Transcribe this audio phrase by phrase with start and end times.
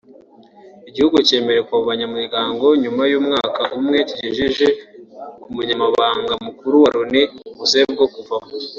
[0.89, 4.67] Igihugu cyemererwa kuva mu banyamuryango nyuma y’umwaka umwe kigejeje
[5.41, 8.51] ku Munyamabanga Mukuru wa Loni ubusabe bwo kuvamo